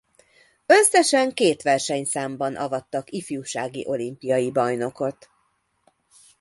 [0.65, 5.29] Összesen két versenyszámban avattak ifjúsági olimpiai bajnokot.